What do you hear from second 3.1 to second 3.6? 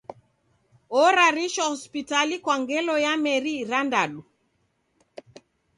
meri